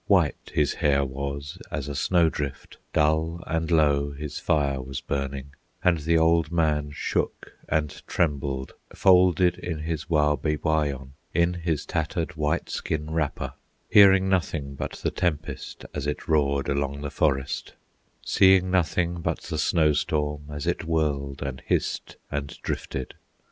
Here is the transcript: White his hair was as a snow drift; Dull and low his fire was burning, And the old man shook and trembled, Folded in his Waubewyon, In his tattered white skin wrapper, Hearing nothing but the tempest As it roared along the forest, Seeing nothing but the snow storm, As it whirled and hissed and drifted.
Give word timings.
White 0.07 0.51
his 0.51 0.73
hair 0.73 1.05
was 1.05 1.59
as 1.69 1.87
a 1.87 1.93
snow 1.93 2.27
drift; 2.27 2.77
Dull 2.91 3.43
and 3.45 3.69
low 3.69 4.13
his 4.13 4.39
fire 4.39 4.81
was 4.81 4.99
burning, 4.99 5.51
And 5.83 5.99
the 5.99 6.17
old 6.17 6.51
man 6.51 6.89
shook 6.89 7.53
and 7.69 8.01
trembled, 8.07 8.73
Folded 8.95 9.59
in 9.59 9.81
his 9.81 10.09
Waubewyon, 10.09 11.11
In 11.35 11.53
his 11.53 11.85
tattered 11.85 12.35
white 12.35 12.67
skin 12.71 13.11
wrapper, 13.11 13.53
Hearing 13.91 14.27
nothing 14.27 14.73
but 14.73 14.93
the 14.93 15.11
tempest 15.11 15.85
As 15.93 16.07
it 16.07 16.27
roared 16.27 16.67
along 16.67 17.01
the 17.01 17.11
forest, 17.11 17.75
Seeing 18.25 18.71
nothing 18.71 19.21
but 19.21 19.41
the 19.41 19.59
snow 19.59 19.93
storm, 19.93 20.45
As 20.49 20.65
it 20.65 20.83
whirled 20.83 21.43
and 21.43 21.61
hissed 21.67 22.17
and 22.31 22.59
drifted. 22.63 23.13